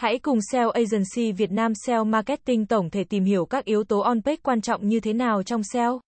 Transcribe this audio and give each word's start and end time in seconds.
Hãy 0.00 0.18
cùng 0.18 0.38
SEO 0.52 0.70
Agency 0.70 1.32
Việt 1.32 1.52
Nam 1.52 1.72
SEO 1.86 2.04
Marketing 2.04 2.66
tổng 2.66 2.90
thể 2.90 3.04
tìm 3.04 3.24
hiểu 3.24 3.46
các 3.46 3.64
yếu 3.64 3.84
tố 3.84 4.00
on-page 4.00 4.36
quan 4.42 4.60
trọng 4.60 4.88
như 4.88 5.00
thế 5.00 5.12
nào 5.12 5.42
trong 5.42 5.62
SEO. 5.72 6.00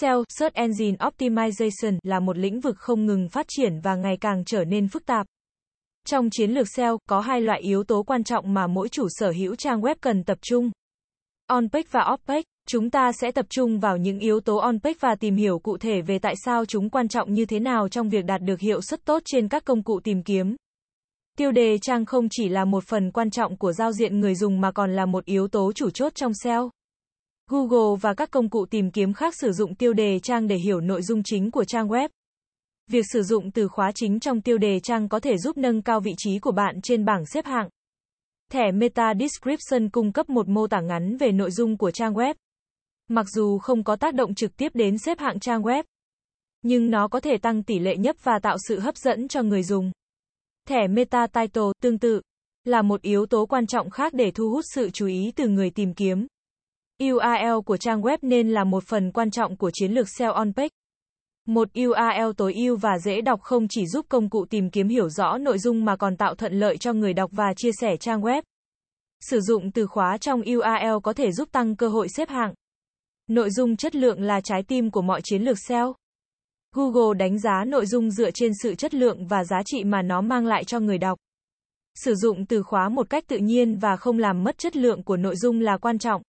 SEO, 0.00 0.24
Search 0.28 0.54
Engine 0.54 0.96
Optimization, 0.96 1.98
là 2.02 2.20
một 2.20 2.38
lĩnh 2.38 2.60
vực 2.60 2.76
không 2.78 3.06
ngừng 3.06 3.28
phát 3.28 3.46
triển 3.48 3.80
và 3.80 3.94
ngày 3.94 4.16
càng 4.20 4.44
trở 4.46 4.64
nên 4.64 4.88
phức 4.88 5.06
tạp. 5.06 5.26
Trong 6.06 6.30
chiến 6.30 6.50
lược 6.50 6.68
SEO, 6.68 6.98
có 7.08 7.20
hai 7.20 7.40
loại 7.40 7.60
yếu 7.60 7.84
tố 7.84 8.02
quan 8.02 8.24
trọng 8.24 8.54
mà 8.54 8.66
mỗi 8.66 8.88
chủ 8.88 9.06
sở 9.10 9.30
hữu 9.30 9.56
trang 9.56 9.80
web 9.80 9.94
cần 10.00 10.24
tập 10.24 10.38
trung. 10.42 10.70
On-page 11.46 11.88
và 11.90 12.00
off-page. 12.00 12.42
Chúng 12.68 12.90
ta 12.90 13.12
sẽ 13.12 13.32
tập 13.32 13.46
trung 13.48 13.80
vào 13.80 13.96
những 13.96 14.18
yếu 14.18 14.40
tố 14.40 14.56
on-page 14.56 14.94
và 15.00 15.14
tìm 15.14 15.36
hiểu 15.36 15.58
cụ 15.58 15.78
thể 15.78 16.02
về 16.02 16.18
tại 16.18 16.34
sao 16.44 16.64
chúng 16.64 16.90
quan 16.90 17.08
trọng 17.08 17.32
như 17.32 17.46
thế 17.46 17.58
nào 17.60 17.88
trong 17.88 18.08
việc 18.08 18.24
đạt 18.24 18.42
được 18.42 18.60
hiệu 18.60 18.80
suất 18.80 19.04
tốt 19.04 19.22
trên 19.24 19.48
các 19.48 19.64
công 19.64 19.82
cụ 19.82 20.00
tìm 20.04 20.22
kiếm. 20.22 20.56
Tiêu 21.40 21.52
đề 21.52 21.78
trang 21.78 22.04
không 22.04 22.28
chỉ 22.30 22.48
là 22.48 22.64
một 22.64 22.84
phần 22.84 23.10
quan 23.10 23.30
trọng 23.30 23.56
của 23.56 23.72
giao 23.72 23.92
diện 23.92 24.20
người 24.20 24.34
dùng 24.34 24.60
mà 24.60 24.72
còn 24.72 24.92
là 24.92 25.06
một 25.06 25.24
yếu 25.24 25.48
tố 25.48 25.72
chủ 25.72 25.90
chốt 25.90 26.14
trong 26.14 26.32
SEO. 26.34 26.70
Google 27.50 27.98
và 28.00 28.14
các 28.14 28.30
công 28.30 28.48
cụ 28.50 28.66
tìm 28.66 28.90
kiếm 28.90 29.12
khác 29.12 29.34
sử 29.36 29.52
dụng 29.52 29.74
tiêu 29.74 29.92
đề 29.92 30.18
trang 30.18 30.46
để 30.46 30.56
hiểu 30.56 30.80
nội 30.80 31.02
dung 31.02 31.22
chính 31.24 31.50
của 31.50 31.64
trang 31.64 31.88
web. 31.88 32.08
Việc 32.90 33.04
sử 33.12 33.22
dụng 33.22 33.50
từ 33.50 33.68
khóa 33.68 33.92
chính 33.94 34.20
trong 34.20 34.40
tiêu 34.40 34.58
đề 34.58 34.80
trang 34.80 35.08
có 35.08 35.20
thể 35.20 35.38
giúp 35.38 35.58
nâng 35.58 35.82
cao 35.82 36.00
vị 36.00 36.12
trí 36.18 36.38
của 36.38 36.52
bạn 36.52 36.80
trên 36.82 37.04
bảng 37.04 37.26
xếp 37.26 37.46
hạng. 37.46 37.68
Thẻ 38.50 38.72
Meta 38.72 39.14
Description 39.20 39.88
cung 39.90 40.12
cấp 40.12 40.28
một 40.28 40.48
mô 40.48 40.66
tả 40.66 40.80
ngắn 40.80 41.16
về 41.16 41.32
nội 41.32 41.50
dung 41.50 41.76
của 41.76 41.90
trang 41.90 42.14
web. 42.14 42.34
Mặc 43.08 43.26
dù 43.34 43.58
không 43.58 43.84
có 43.84 43.96
tác 43.96 44.14
động 44.14 44.34
trực 44.34 44.56
tiếp 44.56 44.72
đến 44.74 44.98
xếp 44.98 45.18
hạng 45.18 45.40
trang 45.40 45.62
web, 45.62 45.82
nhưng 46.62 46.90
nó 46.90 47.08
có 47.08 47.20
thể 47.20 47.36
tăng 47.42 47.62
tỷ 47.62 47.78
lệ 47.78 47.96
nhấp 47.96 48.16
và 48.22 48.38
tạo 48.42 48.56
sự 48.68 48.80
hấp 48.80 48.96
dẫn 48.96 49.28
cho 49.28 49.42
người 49.42 49.62
dùng. 49.62 49.92
Thẻ 50.70 50.88
Meta 50.88 51.26
Title, 51.26 51.72
tương 51.82 51.98
tự, 51.98 52.20
là 52.64 52.82
một 52.82 53.02
yếu 53.02 53.26
tố 53.26 53.46
quan 53.46 53.66
trọng 53.66 53.90
khác 53.90 54.14
để 54.14 54.30
thu 54.30 54.50
hút 54.50 54.64
sự 54.74 54.90
chú 54.90 55.06
ý 55.06 55.32
từ 55.36 55.48
người 55.48 55.70
tìm 55.70 55.94
kiếm. 55.94 56.26
URL 57.04 57.60
của 57.66 57.76
trang 57.76 58.02
web 58.02 58.18
nên 58.22 58.50
là 58.50 58.64
một 58.64 58.84
phần 58.86 59.12
quan 59.12 59.30
trọng 59.30 59.56
của 59.56 59.70
chiến 59.74 59.92
lược 59.92 60.08
SEO 60.08 60.32
on 60.32 60.52
page. 60.52 60.68
Một 61.46 61.68
URL 61.80 62.30
tối 62.36 62.54
ưu 62.54 62.76
và 62.76 62.98
dễ 63.04 63.20
đọc 63.20 63.40
không 63.42 63.66
chỉ 63.68 63.86
giúp 63.86 64.06
công 64.08 64.30
cụ 64.30 64.44
tìm 64.50 64.70
kiếm 64.70 64.88
hiểu 64.88 65.08
rõ 65.08 65.38
nội 65.38 65.58
dung 65.58 65.84
mà 65.84 65.96
còn 65.96 66.16
tạo 66.16 66.34
thuận 66.34 66.52
lợi 66.52 66.76
cho 66.76 66.92
người 66.92 67.12
đọc 67.12 67.30
và 67.32 67.54
chia 67.56 67.70
sẻ 67.80 67.96
trang 67.96 68.20
web. 68.20 68.42
Sử 69.20 69.40
dụng 69.40 69.72
từ 69.72 69.86
khóa 69.86 70.18
trong 70.20 70.40
URL 70.40 70.98
có 71.02 71.12
thể 71.12 71.32
giúp 71.32 71.48
tăng 71.52 71.76
cơ 71.76 71.88
hội 71.88 72.08
xếp 72.08 72.28
hạng. 72.28 72.54
Nội 73.28 73.50
dung 73.50 73.76
chất 73.76 73.96
lượng 73.96 74.20
là 74.20 74.40
trái 74.40 74.62
tim 74.62 74.90
của 74.90 75.02
mọi 75.02 75.20
chiến 75.24 75.42
lược 75.42 75.58
SEO. 75.58 75.94
Google 76.76 77.18
đánh 77.18 77.38
giá 77.38 77.64
nội 77.66 77.86
dung 77.86 78.10
dựa 78.10 78.30
trên 78.30 78.52
sự 78.62 78.74
chất 78.74 78.94
lượng 78.94 79.26
và 79.26 79.44
giá 79.44 79.62
trị 79.66 79.84
mà 79.84 80.02
nó 80.02 80.20
mang 80.20 80.46
lại 80.46 80.64
cho 80.64 80.80
người 80.80 80.98
đọc. 80.98 81.18
Sử 81.94 82.14
dụng 82.14 82.46
từ 82.46 82.62
khóa 82.62 82.88
một 82.88 83.10
cách 83.10 83.24
tự 83.26 83.36
nhiên 83.36 83.78
và 83.78 83.96
không 83.96 84.18
làm 84.18 84.44
mất 84.44 84.58
chất 84.58 84.76
lượng 84.76 85.02
của 85.02 85.16
nội 85.16 85.36
dung 85.36 85.60
là 85.60 85.76
quan 85.76 85.98
trọng. 85.98 86.22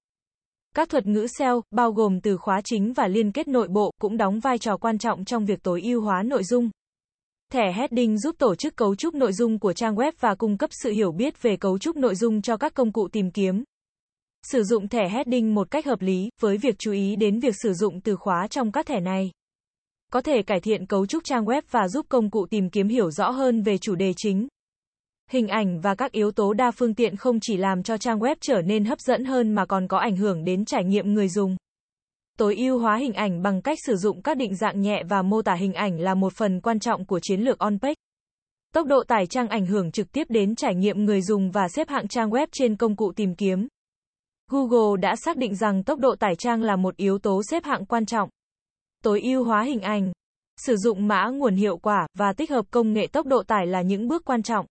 Các 0.76 0.90
thuật 0.90 1.08
ngữ 1.08 1.28
SEO, 1.38 1.62
bao 1.72 1.92
gồm 1.92 2.22
từ 2.22 2.38
khóa 2.38 2.62
chính 2.64 2.94
và 2.94 3.08
liên 3.08 3.32
kết 3.32 3.48
nội 3.48 3.68
bộ, 3.68 3.92
cũng 4.02 4.18
đóng 4.18 4.40
vai 4.40 4.58
trò 4.58 4.78
quan 4.78 4.98
trọng 4.98 5.26
trong 5.26 5.46
việc 5.46 5.64
tối 5.64 5.82
ưu 5.82 6.02
hóa 6.02 6.24
nội 6.24 6.44
dung. 6.44 6.70
Thẻ 7.52 7.74
heading 7.76 8.18
giúp 8.20 8.36
tổ 8.38 8.56
chức 8.56 8.76
cấu 8.76 8.96
trúc 8.96 9.16
nội 9.16 9.34
dung 9.34 9.60
của 9.60 9.74
trang 9.74 9.96
web 9.96 10.12
và 10.20 10.36
cung 10.36 10.58
cấp 10.58 10.70
sự 10.84 10.92
hiểu 10.92 11.12
biết 11.12 11.42
về 11.42 11.58
cấu 11.58 11.78
trúc 11.78 11.96
nội 11.96 12.16
dung 12.16 12.42
cho 12.42 12.58
các 12.58 12.74
công 12.74 12.92
cụ 12.92 13.08
tìm 13.08 13.32
kiếm. 13.32 13.64
Sử 14.44 14.64
dụng 14.64 14.88
thẻ 14.88 15.10
heading 15.10 15.56
một 15.56 15.72
cách 15.72 15.86
hợp 15.86 16.02
lý, 16.02 16.30
với 16.42 16.58
việc 16.58 16.76
chú 16.80 16.92
ý 16.92 17.16
đến 17.16 17.40
việc 17.40 17.56
sử 17.64 17.74
dụng 17.74 18.02
từ 18.02 18.16
khóa 18.16 18.48
trong 18.48 18.72
các 18.72 18.86
thẻ 18.86 19.00
này. 19.00 19.32
Có 20.12 20.22
thể 20.22 20.42
cải 20.42 20.60
thiện 20.60 20.86
cấu 20.86 21.06
trúc 21.06 21.24
trang 21.24 21.46
web 21.46 21.62
và 21.72 21.88
giúp 21.88 22.06
công 22.10 22.30
cụ 22.30 22.46
tìm 22.50 22.70
kiếm 22.70 22.88
hiểu 22.88 23.12
rõ 23.12 23.30
hơn 23.30 23.62
về 23.62 23.78
chủ 23.78 23.96
đề 23.96 24.14
chính. 24.18 24.48
Hình 25.30 25.48
ảnh 25.48 25.82
và 25.82 25.96
các 25.96 26.12
yếu 26.12 26.32
tố 26.32 26.54
đa 26.54 26.72
phương 26.72 26.94
tiện 26.94 27.16
không 27.16 27.40
chỉ 27.42 27.58
làm 27.58 27.84
cho 27.84 27.98
trang 27.98 28.20
web 28.20 28.36
trở 28.42 28.62
nên 28.62 28.86
hấp 28.86 29.00
dẫn 29.00 29.26
hơn 29.26 29.56
mà 29.56 29.66
còn 29.66 29.88
có 29.88 29.98
ảnh 29.98 30.16
hưởng 30.18 30.44
đến 30.44 30.66
trải 30.66 30.84
nghiệm 30.84 31.14
người 31.14 31.30
dùng. 31.30 31.56
Tối 32.38 32.56
ưu 32.56 32.80
hóa 32.80 32.98
hình 32.98 33.14
ảnh 33.14 33.42
bằng 33.42 33.62
cách 33.62 33.78
sử 33.86 33.96
dụng 33.96 34.22
các 34.22 34.38
định 34.38 34.56
dạng 34.56 34.82
nhẹ 34.82 35.04
và 35.10 35.22
mô 35.22 35.42
tả 35.42 35.56
hình 35.56 35.74
ảnh 35.74 36.00
là 36.00 36.16
một 36.16 36.34
phần 36.34 36.62
quan 36.62 36.80
trọng 36.80 37.06
của 37.06 37.20
chiến 37.20 37.42
lược 37.42 37.60
on-page. 37.60 37.96
Tốc 38.74 38.88
độ 38.88 39.04
tải 39.08 39.28
trang 39.28 39.48
ảnh 39.48 39.66
hưởng 39.66 39.92
trực 39.92 40.12
tiếp 40.12 40.28
đến 40.30 40.56
trải 40.56 40.76
nghiệm 40.76 41.06
người 41.06 41.22
dùng 41.22 41.52
và 41.52 41.68
xếp 41.70 41.90
hạng 41.90 42.08
trang 42.08 42.30
web 42.30 42.48
trên 42.52 42.76
công 42.76 42.96
cụ 42.96 43.12
tìm 43.16 43.36
kiếm. 43.36 43.68
Google 44.50 45.02
đã 45.02 45.16
xác 45.16 45.38
định 45.38 45.56
rằng 45.56 45.84
tốc 45.84 46.00
độ 46.00 46.16
tải 46.16 46.36
trang 46.36 46.62
là 46.62 46.76
một 46.76 46.98
yếu 46.98 47.20
tố 47.20 47.42
xếp 47.44 47.64
hạng 47.64 47.86
quan 47.86 48.06
trọng. 48.06 48.30
Tối 49.04 49.22
ưu 49.22 49.44
hóa 49.44 49.64
hình 49.64 49.82
ảnh, 49.82 50.12
sử 50.58 50.76
dụng 50.76 51.08
mã 51.08 51.30
nguồn 51.34 51.56
hiệu 51.56 51.78
quả 51.78 52.08
và 52.14 52.34
tích 52.34 52.52
hợp 52.52 52.66
công 52.72 52.94
nghệ 52.94 53.08
tốc 53.08 53.26
độ 53.26 53.44
tải 53.44 53.68
là 53.68 53.82
những 53.82 54.08
bước 54.08 54.26
quan 54.26 54.44
trọng. 54.44 54.66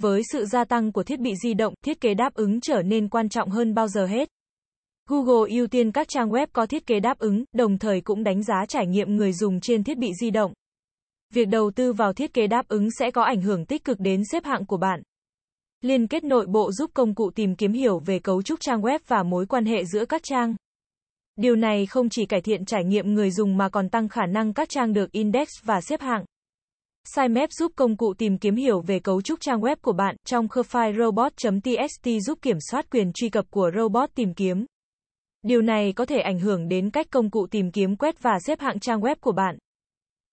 Với 0.00 0.22
sự 0.32 0.44
gia 0.44 0.64
tăng 0.64 0.92
của 0.92 1.02
thiết 1.02 1.20
bị 1.20 1.34
di 1.42 1.54
động, 1.54 1.74
thiết 1.84 2.00
kế 2.00 2.14
đáp 2.14 2.34
ứng 2.34 2.60
trở 2.60 2.82
nên 2.82 3.08
quan 3.08 3.28
trọng 3.28 3.50
hơn 3.50 3.74
bao 3.74 3.88
giờ 3.88 4.06
hết. 4.06 4.28
Google 5.08 5.50
ưu 5.50 5.66
tiên 5.66 5.92
các 5.92 6.08
trang 6.08 6.30
web 6.30 6.46
có 6.52 6.66
thiết 6.66 6.86
kế 6.86 7.00
đáp 7.00 7.18
ứng, 7.18 7.44
đồng 7.52 7.78
thời 7.78 8.00
cũng 8.00 8.24
đánh 8.24 8.42
giá 8.42 8.66
trải 8.68 8.86
nghiệm 8.86 9.16
người 9.16 9.32
dùng 9.32 9.60
trên 9.60 9.84
thiết 9.84 9.98
bị 9.98 10.12
di 10.20 10.30
động. 10.30 10.52
Việc 11.32 11.48
đầu 11.48 11.70
tư 11.70 11.92
vào 11.92 12.12
thiết 12.12 12.34
kế 12.34 12.46
đáp 12.46 12.68
ứng 12.68 12.88
sẽ 12.98 13.10
có 13.10 13.22
ảnh 13.22 13.42
hưởng 13.42 13.66
tích 13.66 13.84
cực 13.84 14.00
đến 14.00 14.22
xếp 14.32 14.44
hạng 14.44 14.66
của 14.66 14.76
bạn. 14.76 15.02
Liên 15.80 16.06
kết 16.06 16.24
nội 16.24 16.46
bộ 16.46 16.72
giúp 16.72 16.90
công 16.94 17.14
cụ 17.14 17.30
tìm 17.30 17.54
kiếm 17.56 17.72
hiểu 17.72 17.98
về 17.98 18.18
cấu 18.18 18.42
trúc 18.42 18.60
trang 18.60 18.80
web 18.80 18.98
và 19.06 19.22
mối 19.22 19.46
quan 19.46 19.64
hệ 19.64 19.84
giữa 19.84 20.04
các 20.04 20.22
trang. 20.22 20.54
Điều 21.36 21.56
này 21.56 21.86
không 21.86 22.08
chỉ 22.08 22.26
cải 22.26 22.40
thiện 22.40 22.64
trải 22.64 22.84
nghiệm 22.84 23.14
người 23.14 23.30
dùng 23.30 23.56
mà 23.56 23.68
còn 23.68 23.88
tăng 23.88 24.08
khả 24.08 24.26
năng 24.26 24.52
các 24.52 24.68
trang 24.68 24.92
được 24.92 25.12
index 25.12 25.48
và 25.64 25.80
xếp 25.80 26.00
hạng. 26.00 26.24
Sitemap 27.04 27.52
giúp 27.52 27.72
công 27.76 27.96
cụ 27.96 28.14
tìm 28.18 28.38
kiếm 28.38 28.56
hiểu 28.56 28.80
về 28.80 28.98
cấu 28.98 29.22
trúc 29.22 29.40
trang 29.40 29.60
web 29.60 29.76
của 29.82 29.92
bạn, 29.92 30.16
trong 30.26 30.48
kho 30.48 30.60
file 30.60 30.98
robot.txt 30.98 32.08
giúp 32.26 32.38
kiểm 32.42 32.56
soát 32.70 32.90
quyền 32.90 33.12
truy 33.12 33.28
cập 33.28 33.50
của 33.50 33.70
robot 33.76 34.10
tìm 34.14 34.34
kiếm. 34.34 34.66
Điều 35.42 35.62
này 35.62 35.92
có 35.92 36.04
thể 36.04 36.18
ảnh 36.18 36.38
hưởng 36.38 36.68
đến 36.68 36.90
cách 36.90 37.06
công 37.10 37.30
cụ 37.30 37.46
tìm 37.50 37.70
kiếm 37.70 37.96
quét 37.96 38.22
và 38.22 38.38
xếp 38.46 38.60
hạng 38.60 38.80
trang 38.80 39.00
web 39.00 39.16
của 39.20 39.32
bạn. 39.32 39.58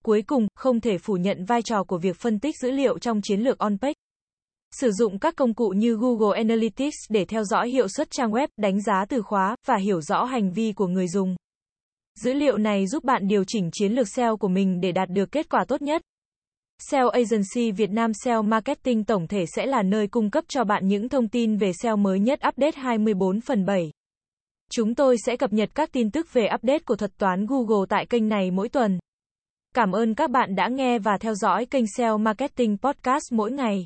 Cuối 0.03 0.21
cùng, 0.21 0.47
không 0.55 0.79
thể 0.79 0.97
phủ 0.97 1.13
nhận 1.13 1.45
vai 1.45 1.61
trò 1.61 1.83
của 1.83 1.97
việc 1.97 2.15
phân 2.15 2.39
tích 2.39 2.55
dữ 2.61 2.71
liệu 2.71 2.99
trong 2.99 3.21
chiến 3.23 3.39
lược 3.39 3.57
on-page. 3.57 3.93
Sử 4.75 4.91
dụng 4.91 5.19
các 5.19 5.35
công 5.35 5.53
cụ 5.53 5.69
như 5.69 5.95
Google 5.95 6.37
Analytics 6.37 6.97
để 7.09 7.25
theo 7.25 7.43
dõi 7.43 7.69
hiệu 7.69 7.87
suất 7.87 8.11
trang 8.11 8.31
web, 8.31 8.47
đánh 8.57 8.81
giá 8.81 9.05
từ 9.09 9.21
khóa 9.21 9.55
và 9.67 9.75
hiểu 9.75 10.01
rõ 10.01 10.23
hành 10.23 10.51
vi 10.51 10.73
của 10.73 10.87
người 10.87 11.07
dùng. 11.07 11.35
Dữ 12.23 12.33
liệu 12.33 12.57
này 12.57 12.87
giúp 12.87 13.03
bạn 13.03 13.27
điều 13.27 13.43
chỉnh 13.47 13.69
chiến 13.73 13.93
lược 13.93 14.07
SEO 14.07 14.37
của 14.37 14.47
mình 14.47 14.81
để 14.81 14.91
đạt 14.91 15.09
được 15.09 15.31
kết 15.31 15.49
quả 15.49 15.65
tốt 15.67 15.81
nhất. 15.81 16.01
SEO 16.89 17.09
Agency 17.09 17.71
Việt 17.71 17.89
Nam 17.89 18.11
SEO 18.13 18.41
Marketing 18.41 19.03
tổng 19.03 19.27
thể 19.27 19.45
sẽ 19.55 19.65
là 19.65 19.83
nơi 19.83 20.07
cung 20.07 20.29
cấp 20.29 20.43
cho 20.47 20.63
bạn 20.63 20.87
những 20.87 21.09
thông 21.09 21.27
tin 21.27 21.57
về 21.57 21.71
SEO 21.73 21.97
mới 21.97 22.19
nhất 22.19 22.39
update 22.47 22.75
24 22.75 23.41
phần 23.41 23.65
7. 23.65 23.91
Chúng 24.71 24.95
tôi 24.95 25.17
sẽ 25.25 25.37
cập 25.37 25.53
nhật 25.53 25.69
các 25.75 25.91
tin 25.91 26.11
tức 26.11 26.33
về 26.33 26.47
update 26.55 26.79
của 26.79 26.95
thuật 26.95 27.17
toán 27.17 27.45
Google 27.45 27.85
tại 27.89 28.05
kênh 28.05 28.29
này 28.29 28.51
mỗi 28.51 28.69
tuần. 28.69 28.99
Cảm 29.75 29.91
ơn 29.91 30.15
các 30.15 30.29
bạn 30.29 30.55
đã 30.55 30.67
nghe 30.67 30.99
và 30.99 31.17
theo 31.17 31.33
dõi 31.35 31.65
kênh 31.65 31.85
SEO 31.97 32.17
Marketing 32.17 32.77
Podcast 32.77 33.31
mỗi 33.31 33.51
ngày. 33.51 33.85